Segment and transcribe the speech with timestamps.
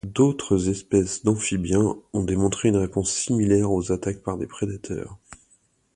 [0.15, 5.19] D'autres espèces d'amphibiens ont démontré une réponse similaire aux attaques par des prédateurs.